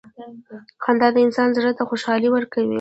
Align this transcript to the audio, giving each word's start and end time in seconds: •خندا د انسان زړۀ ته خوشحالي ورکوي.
•خندا 0.83 1.07
د 1.13 1.17
انسان 1.25 1.49
زړۀ 1.57 1.71
ته 1.77 1.83
خوشحالي 1.89 2.29
ورکوي. 2.31 2.69